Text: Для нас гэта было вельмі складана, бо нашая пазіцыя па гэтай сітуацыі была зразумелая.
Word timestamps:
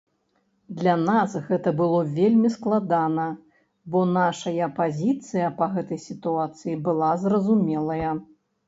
Для 0.77 0.93
нас 1.09 1.35
гэта 1.49 1.73
было 1.81 1.99
вельмі 2.15 2.49
складана, 2.55 3.27
бо 3.95 4.03
нашая 4.17 4.73
пазіцыя 4.83 5.53
па 5.63 5.71
гэтай 5.77 6.03
сітуацыі 6.09 6.79
была 6.89 7.17
зразумелая. 7.29 8.11